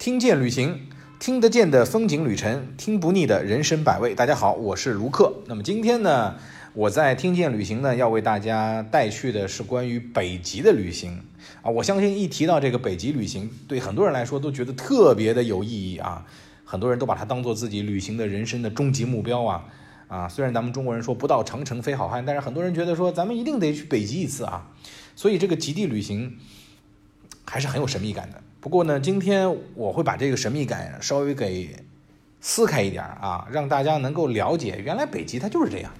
[0.00, 0.86] 听见旅行，
[1.18, 4.14] 听得见的风景旅程，听不腻的人生百味。
[4.14, 5.30] 大家好，我是卢克。
[5.44, 6.36] 那么今天呢，
[6.72, 11.20] 我在听见旅行呢，要为大家带去的是关于北极的旅行
[11.60, 11.70] 啊。
[11.70, 16.24] 我相信一提到这个北极旅行，对很多人来说都觉得特别的有意义啊。
[16.64, 19.66] 很多人都把它当做自己旅行的人生的终极目标啊
[20.08, 20.26] 啊！
[20.26, 24.70] 虽然咱们中国人说不到长城非好汉，但是很多人觉得说咱们一定得去北极一次啊。
[25.14, 26.38] 所以这个极地旅行
[27.50, 28.40] 还是很有神秘感的。
[28.60, 31.68] 不过呢，今天我会把这个神秘感稍微给
[32.40, 35.92] 撕开一点啊，让大家能够了解，原来北极它就是这样。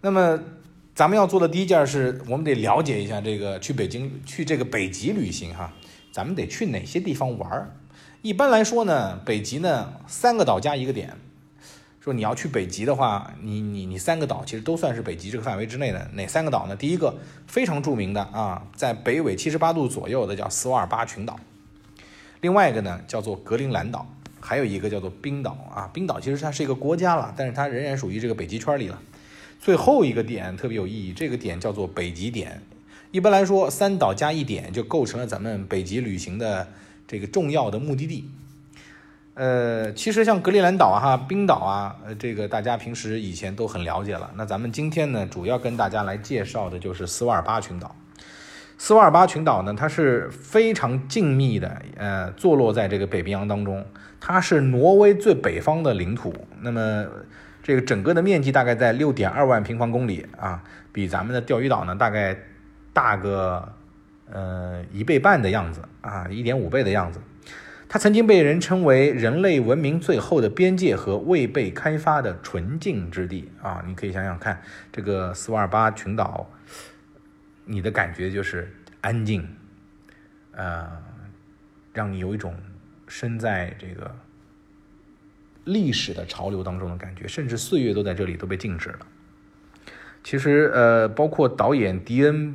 [0.00, 0.40] 那么，
[0.92, 5.72] 咱们要做的第一件事，我们得了解一下这个去北京、去这个北极旅行哈，
[6.10, 7.70] 咱们得去哪些地方玩儿？
[8.22, 11.16] 一般来说呢，北极呢三个岛加一个点。
[12.06, 16.08] 说你要去北极的话，你你你三个岛其实都算是北极这个范围之内的。
[16.14, 16.76] 哪三个岛呢？
[16.76, 21.36] 第一个非常著名的啊，在北纬七十八度左右的叫斯瓦尔巴群岛。
[22.42, 24.06] 另外一个呢，叫做格陵兰岛，
[24.38, 25.90] 还有一个叫做冰岛啊。
[25.92, 29.02] 冰岛其实它是一个国家了，但是它仍然属于这个北极圈里了。
[29.60, 32.62] 最后一个点特别有意义，这个点叫做北极点。
[33.10, 36.68] 一般来说，三岛加一点就构成了咱们北极旅行的
[37.08, 38.30] 这个重要的目的地。
[39.36, 44.30] 呃，其实像格陵兰岛啊、冰岛啊，呃，这个大家平时以前都很了解了。
[44.34, 47.94] 那咱们今天呢，主要跟大家来介绍的就是斯瓦尔巴群岛。
[48.78, 53.84] 斯瓦尔巴群岛呢，它是非常静谧的，呃，坐落在这个北冰洋当中，
[54.18, 56.32] 它是挪威最北方的领土。
[56.62, 57.04] 那么，
[57.62, 62.34] 这个整个的面积大概在六点二万平方公里啊，比咱们的钓鱼岛呢大概
[62.94, 63.70] 大个
[64.32, 67.20] 呃一倍半的样子啊，一点五倍的样子。
[67.88, 74.60] 它曾经被人称为人类文明最后的边界和未被开发的纯净之地啊，你可以想想看，
[74.92, 76.50] 这个斯瓦尔巴群岛。
[77.68, 79.44] 你的感觉就是安静，
[80.52, 80.86] 呃，
[81.92, 82.54] 让你有一种
[83.08, 84.14] 身在这个
[85.64, 88.98] 历史的潮流当中的感觉，甚至岁月都在这里都被静止了。
[90.22, 92.54] 其实，呃，包括导演迪恩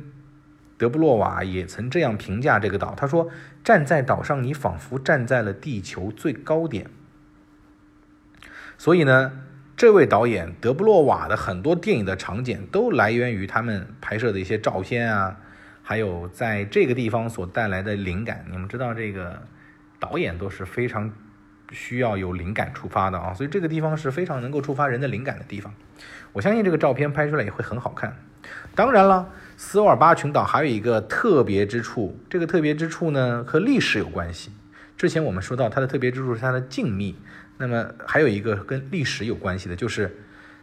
[0.82, 3.30] 德布洛瓦也曾这样评价这个岛，他说
[3.62, 6.90] ：“站在岛上，你仿佛站在了地球最高点。”
[8.76, 9.30] 所以呢。
[9.74, 15.36] 这位导演德布洛瓦的很多电影的场景都来源于他们拍摄的一些照片啊，
[15.82, 18.44] 还有在这个地方所带来的灵感。
[18.48, 19.42] 你们知道，这个
[19.98, 21.10] 导演都是非常
[21.72, 25.74] 需要有灵感触发的啊，所以这个地方是非常能够触发人的灵感的地方。
[26.32, 28.16] 我相信这个照片拍出来也会很好看。
[28.74, 34.50] 当然了，斯瓦尔巴群岛还有一个特别之处，这个特别之处呢和历史有关系。
[34.96, 37.14] 之前我们说到它的特别之处是它的静谧。
[37.58, 40.16] 那么还有一个跟历史有关系的，就是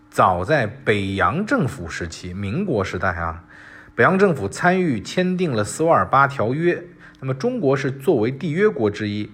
[0.10, 3.44] 早在北洋政府时期，民国时代啊，
[3.96, 6.84] 北洋政府参与签订了斯瓦尔巴条约。
[7.22, 9.30] 那么中国是作为缔约国之一，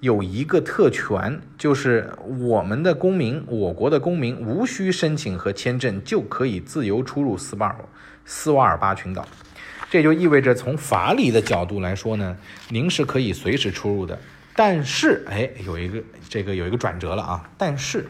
[0.00, 7.76] 有一个特权，就是我们的公民，我国的公民无需申请和签证就可以自由出入斯瓦尔
[8.26, 9.26] 斯瓦尔巴群岛。
[9.88, 12.36] 这就意味着从法理的角度来说呢，
[12.68, 14.18] 您是可以随时出入的。
[14.54, 17.50] 但是，哎，有一个这个有一个转折了啊！
[17.56, 18.06] 但是，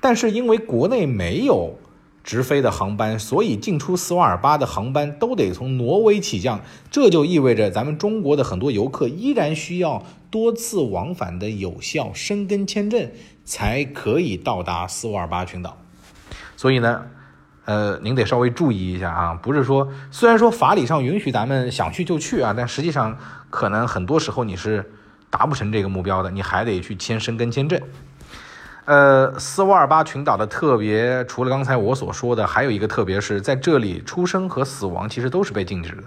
[0.00, 1.78] 但是因为国内没有
[2.22, 13.10] 直飞的航班，所以进出斯瓦尔巴的航班都得从挪威起降，这就意味着咱们中国的很多游客依然需要多次往返的有效申根签证
[13.44, 15.76] 才可以到达斯瓦尔巴群岛。
[16.56, 17.06] 所以呢，
[17.64, 23.16] 呃，您得稍微注意一下啊，不是说虽然说法理上允许咱们想去就去啊，但实际上
[23.50, 24.92] 可能很多时候你是。
[25.30, 27.78] 达不成这个目标的，你还得去签申根签证。
[28.86, 36.04] 呃，斯瓦尔巴群岛的特别，除了刚才我所说的，还有一个特别是在这里出生和死亡其实都是被禁止的。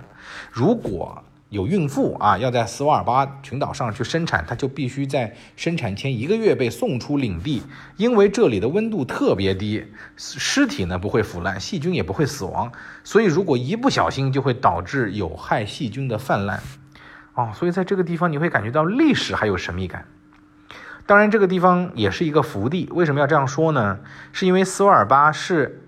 [0.51, 7.62] 如果有孕妇啊要在斯瓦尔巴群岛上去生产，她就必须在生产前一个月被送出领地，
[7.97, 9.85] 因为这里的温度特别低，
[10.16, 12.72] 尸体呢不会腐烂，细菌也不会死亡，
[13.03, 16.63] 所以如果一不小心就会导致有害细菌的泛滥。
[17.34, 20.06] 哦，所以在这个地方你会感觉到历史还有神秘感。
[21.06, 22.88] 当然，这个地方也是一个福地。
[22.94, 24.00] 为什么要这样说呢？
[24.31, 25.83] 是因为斯瓦尔巴是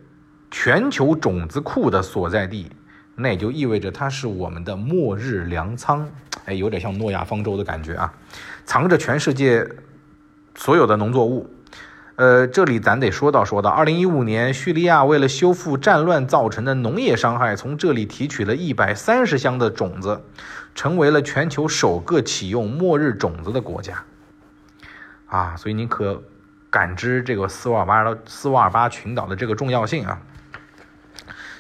[0.52, 2.70] 全球种子库的所在地，
[3.16, 6.10] 那也就意味着它是我们的末日粮仓。
[6.46, 8.14] 哎，有点像诺亚方舟的感觉啊，
[8.66, 9.68] 藏着全世界
[10.56, 11.50] 所有的农作物。
[12.16, 20.22] 呃，这里咱得说到说到，二零一五年，叙利亚为了修复战乱造成的农业伤害，从这里提取了一百三十箱的种子，
[20.76, 24.04] 成为了全球首个启用末日种子的国家。
[25.26, 26.22] 啊，所以你可
[26.70, 30.22] 感知这个斯瓦尔巴斯瓦尔巴群岛的这个重要性啊。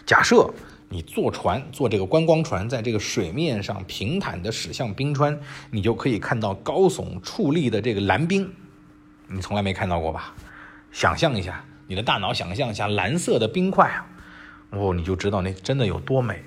[0.05, 0.53] 假设
[0.93, 5.39] 你坐船，坐这个观光船，在这个水面上平坦的驶向冰川，
[5.71, 8.53] 你就可以看到高耸矗立的这个蓝冰，
[9.27, 10.35] 你从来没看到过吧？
[10.91, 14.05] 想象一下，你的大脑想象一下蓝色的冰块啊，
[14.69, 16.43] 哦，你就知道那真的有多美。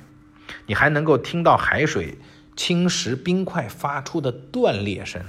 [0.67, 2.17] 你还能够听到海水
[2.55, 5.21] 侵蚀冰块发出的断裂声，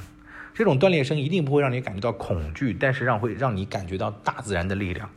[0.54, 5.10] 这种断裂声一定不会让你感觉到恐惧，但是让会让你感觉到大自然的力量。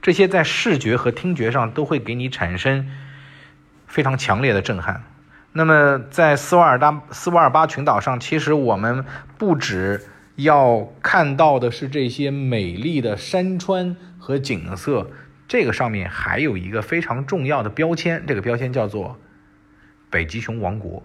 [0.00, 2.88] 这些在视觉和听觉上都会给你产生。
[3.90, 5.02] 非常强烈的震撼。
[5.52, 9.04] 那么，在斯瓦尔达斯瓦尔巴群岛上，其实我们
[9.36, 10.00] 不止
[10.36, 15.10] 要看到的是这些美丽的山川和景色，
[15.48, 19.18] 这个上面还有一个非常重要的标签，这个标签叫做
[20.08, 21.02] 北极熊王国。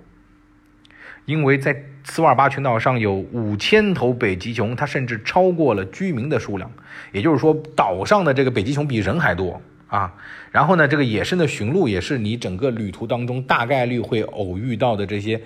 [1.25, 6.71] 因为在斯瓦尔巴群岛上有五千头北极熊，它甚至超过了居民的数量，
[7.11, 9.59] 也就是说，岛上的这个北极熊比人还多。
[9.87, 10.15] 啊，
[10.51, 15.41] 然后呢，这个野生的驯鹿也是你整个旅途当中大概率会偶遇到的这些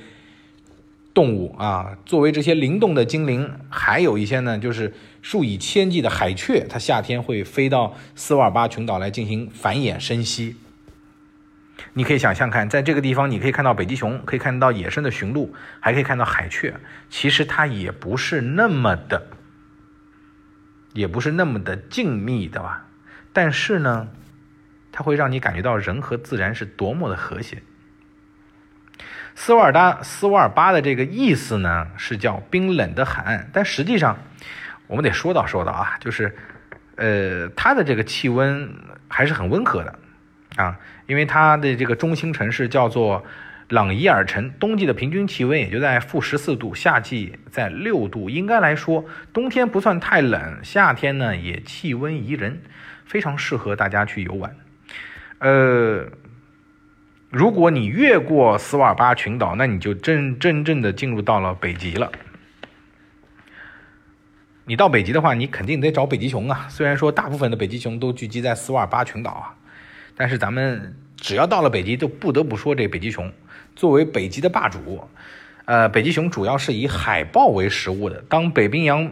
[1.14, 1.98] 动物啊。
[2.06, 10.56] 作为这些灵动的精灵，还有一些呢，就是数以千计的海雀，它夏天会飞到斯瓦尔巴群岛来进行繁衍生息。
[11.94, 16.74] 你可以想象看，在这个地方，你可以看到北极熊，可以看到野生的驯鹿，还可以看到海雀。
[17.10, 19.28] 其实它也不是那么的，
[20.94, 22.88] 也不是那么的静谧的吧？
[23.34, 24.08] 但是呢。
[25.00, 27.60] 它会让你感觉到人和自然是多么的和谐。
[29.34, 34.20] 斯瓦尔达斯瓦尔巴的这个意思呢，是叫冰冷的海岸，但实际上
[34.88, 36.36] 我们得说道说道啊，就是
[36.98, 38.70] 呃，它的这个气温
[39.08, 39.98] 还是很温和的
[40.58, 43.24] 啊，因为它的这个中心城市叫做
[43.70, 52.62] 朗伊尔城，冬季的平均气温也就在负十四度，夏季在六度，应该来说冬天不算太冷，夏天呢也气温宜人，
[53.06, 54.54] 非常适合大家去游玩。
[55.40, 56.06] 呃，
[57.30, 62.12] 如果你越过斯瓦巴群岛，那你就真真正的进入到了北极了。
[64.66, 66.68] 你到北极的话，你肯定得找北极熊啊。
[66.70, 69.56] 虽然说大部分的北极熊都聚集在斯瓦尔巴群岛啊，
[70.16, 73.32] 但是咱们只要到了北极，就不得不说这北极熊。
[73.76, 75.08] 作为北极的霸主，
[75.66, 78.22] 呃，北极熊主要是以海豹为食物的。
[78.30, 79.10] 当北冰洋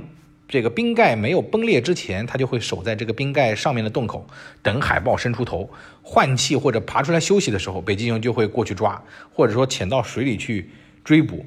[0.47, 4.25] 这个冰盖没有崩裂之前，它就会守在这个冰盖上面的洞口，
[4.61, 5.69] 等海豹伸出头
[6.01, 9.03] 换气或者爬出来休息的时候，北极熊就会过去抓，
[9.33, 10.69] 或者说潜到水里去
[11.03, 11.45] 追捕。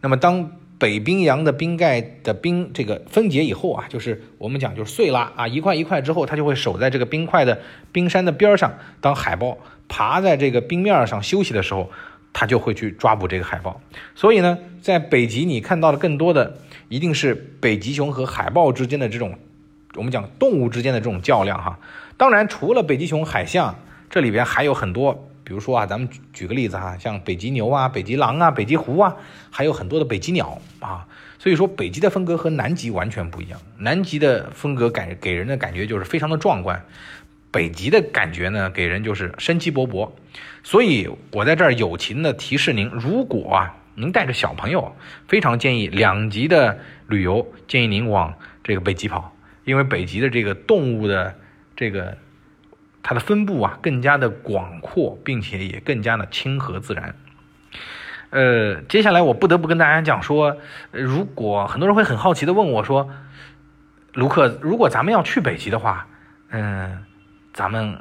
[0.00, 7.60] 那么，当北冰洋的冰盖的冰这个分解以后啊，就是我们讲就是碎了啊，一块一块之后，它就会守在这个冰块的
[7.92, 8.76] 冰山的边上。
[9.00, 9.58] 当海豹
[9.88, 11.88] 爬在这个冰面上休息的时候，
[12.32, 13.80] 它就会去抓捕这个海豹。
[14.16, 16.58] 所以呢，在北极你看到的更多的。
[16.90, 19.38] 一定是北极熊和海豹之间的这种，
[19.94, 21.78] 我们讲动物之间的这种较量哈。
[22.16, 23.76] 当然，除了北极熊、海象，
[24.10, 29.14] 这里边还有很多，比如说啊，咱们举举个例子哈，像北极牛啊、北极狼啊、北极狐啊，
[29.50, 31.06] 还有很多的北极鸟啊。
[31.38, 33.60] 所以说，北极的风格和南极完全不一样。
[33.78, 36.84] 南极的风格感给人的感觉就是非常的壮观，
[37.52, 40.10] 北极的感觉呢，给人就是生机勃勃。
[40.64, 43.76] 所以我在这儿友情的提示您，如果啊。
[43.94, 44.96] 您带着小朋友，
[45.28, 49.34] 非常建议两极的旅游，建议您往这个北极跑，
[49.64, 51.34] 因为北极的这个动物的
[51.76, 52.16] 这个
[53.02, 57.14] 它的分布啊更加的广阔，并且也更加的亲和自然。
[58.30, 60.56] 呃，接下来我不得不跟大家讲说，
[60.92, 63.10] 如果很多人会很好奇的问我说，
[64.12, 66.06] 卢克，如果咱们要去北极的话，
[66.50, 67.04] 嗯，
[67.52, 68.00] 咱们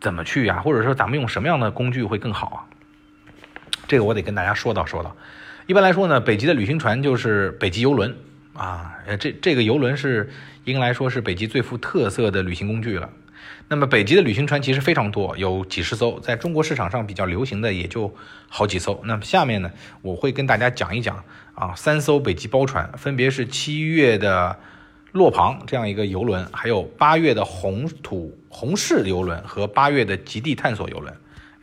[0.00, 0.60] 怎么去呀？
[0.60, 2.58] 或者说咱们用什么样的工具会更好啊？
[3.90, 5.16] 这个我得跟大家说道说道。
[5.66, 8.16] 一般来说呢，北极的旅行船就是北极游轮
[8.52, 10.30] 啊，这这个游轮是
[10.64, 13.10] 应该来说是北极最富特色的旅行工具了。
[13.66, 18.14] 那么北极的旅行船其实非常多，有几十艘，在中国市场上比较流行的也就
[18.48, 19.00] 好几艘。
[19.04, 19.68] 那么下面呢，
[20.02, 24.56] 我会跟大家讲一讲啊，三艘北极包船，分别是七月的
[25.10, 31.12] 洛庞这样一个游轮，还有八月的红土红氏游轮和八月的极地探索游轮。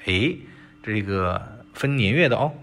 [0.05, 0.36] 哎，
[0.84, 1.57] 这个。
[1.77, 2.53] 分年月的哦，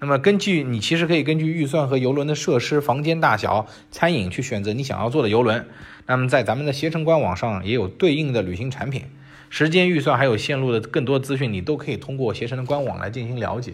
[0.00, 5.66] 那么根据你其实可以根据预算和游轮的设施、房间大小、餐饮去选择你想要坐的游轮。
[6.06, 9.04] 那么在咱们的携程官网上也有对应的旅行产品，
[9.48, 13.72] 时间、预算还有线路的更多资讯，你都可以通过携程的官网来进行了解。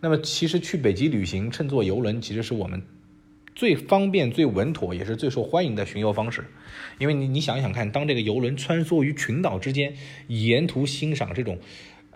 [0.00, 2.82] 那么其实去北极旅行乘坐游轮，其实是我们
[3.54, 6.46] 最方便、最稳妥，也是最受欢迎的巡游方式。
[6.98, 9.94] 因为你你想想看，当这个游轮穿梭于群岛之间，
[10.28, 11.58] 沿途欣赏这种，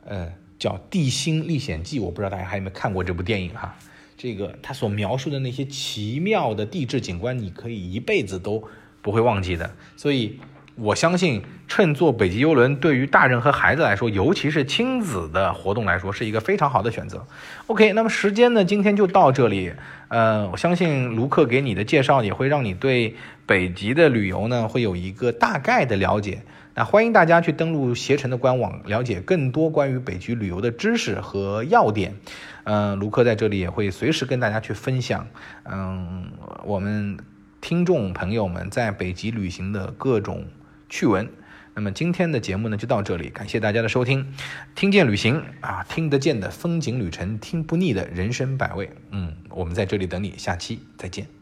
[0.07, 0.33] 呃。
[0.59, 3.77] 叫《地心历险记》，我不知道大家还有没有看过这部电影哈。
[4.17, 8.65] 这个他所描述的那些奇妙的地质景观，你可以一辈子都
[9.01, 9.71] 不会忘记的。
[9.97, 10.41] 所以，
[10.75, 17.25] 我相信乘坐北极游轮对于大人和孩子来说，尤其是亲子的活动来说，是一个非常好的选择。
[17.69, 19.73] OK，那么时间呢，今天就到这里。
[20.09, 23.15] 呃，我相信卢克给你的介绍也会让你对
[23.47, 26.43] 北极的旅游呢会有一个大概的了解。
[26.79, 32.15] 那欢迎大家去登录携程的官网，了解更多关于北极旅游的知识和要点。
[32.63, 35.27] 嗯，卢克在这里也会随时跟大家去分享。
[35.65, 36.31] 嗯，
[36.63, 37.19] 我们
[37.61, 40.47] 听众朋友们在北极旅行的各种。
[40.89, 41.29] 趣闻，
[41.75, 44.33] 那么今天的节目呢就到这里，感谢大家的收听。
[44.77, 48.89] 听见旅行啊，听得见的风景旅程，听不腻的人生百味。
[49.11, 51.38] 嗯，我们在这里等你，下期再见。